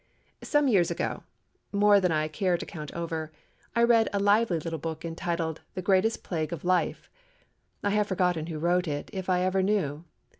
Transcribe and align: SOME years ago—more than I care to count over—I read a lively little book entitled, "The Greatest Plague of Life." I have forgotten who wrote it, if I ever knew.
SOME 0.41 0.67
years 0.67 0.89
ago—more 0.89 1.99
than 1.99 2.11
I 2.11 2.27
care 2.27 2.57
to 2.57 2.65
count 2.65 2.91
over—I 2.93 3.83
read 3.83 4.09
a 4.11 4.19
lively 4.19 4.57
little 4.57 4.79
book 4.79 5.05
entitled, 5.05 5.61
"The 5.75 5.83
Greatest 5.83 6.23
Plague 6.23 6.51
of 6.51 6.65
Life." 6.65 7.07
I 7.83 7.91
have 7.91 8.07
forgotten 8.07 8.47
who 8.47 8.57
wrote 8.57 8.87
it, 8.87 9.11
if 9.13 9.29
I 9.29 9.41
ever 9.41 9.61
knew. 9.61 10.03